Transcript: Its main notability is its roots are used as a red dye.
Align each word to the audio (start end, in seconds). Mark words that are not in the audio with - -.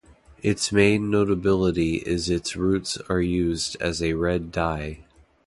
Its 0.41 0.71
main 0.71 1.11
notability 1.11 1.97
is 1.97 2.27
its 2.27 2.55
roots 2.55 2.97
are 3.07 3.21
used 3.21 3.77
as 3.79 4.01
a 4.01 4.13
red 4.13 4.51
dye. 4.51 5.03